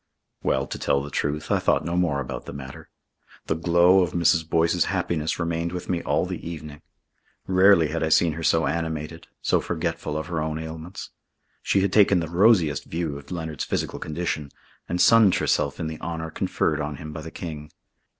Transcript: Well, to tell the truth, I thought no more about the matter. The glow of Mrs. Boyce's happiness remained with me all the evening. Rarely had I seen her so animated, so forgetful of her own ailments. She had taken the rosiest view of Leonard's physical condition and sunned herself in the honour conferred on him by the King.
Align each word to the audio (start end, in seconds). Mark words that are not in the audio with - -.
Well, 0.41 0.65
to 0.65 0.79
tell 0.79 1.03
the 1.03 1.11
truth, 1.11 1.51
I 1.51 1.59
thought 1.59 1.85
no 1.85 1.95
more 1.95 2.19
about 2.21 2.47
the 2.47 2.53
matter. 2.53 2.89
The 3.45 3.53
glow 3.53 4.01
of 4.01 4.13
Mrs. 4.13 4.49
Boyce's 4.49 4.85
happiness 4.85 5.37
remained 5.37 5.71
with 5.73 5.89
me 5.89 6.01
all 6.01 6.25
the 6.25 6.43
evening. 6.49 6.81
Rarely 7.45 7.89
had 7.89 8.01
I 8.01 8.09
seen 8.09 8.33
her 8.33 8.41
so 8.41 8.65
animated, 8.65 9.27
so 9.43 9.61
forgetful 9.61 10.17
of 10.17 10.25
her 10.25 10.41
own 10.41 10.57
ailments. 10.57 11.11
She 11.61 11.81
had 11.81 11.93
taken 11.93 12.19
the 12.19 12.27
rosiest 12.29 12.85
view 12.85 13.15
of 13.19 13.29
Leonard's 13.29 13.63
physical 13.63 13.99
condition 13.99 14.49
and 14.89 14.99
sunned 14.99 15.35
herself 15.35 15.79
in 15.79 15.85
the 15.85 16.01
honour 16.01 16.31
conferred 16.31 16.81
on 16.81 16.95
him 16.95 17.13
by 17.13 17.21
the 17.21 17.29
King. 17.29 17.69